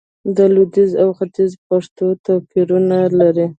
د 0.35 0.37
لويديځ 0.53 0.91
او 1.03 1.09
ختيځ 1.17 1.51
پښتو 1.67 2.07
توپير 2.25 2.67
لري 3.19 3.47